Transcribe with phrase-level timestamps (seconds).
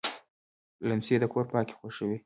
[0.87, 2.17] لمسی د کور پاکي خوښوي.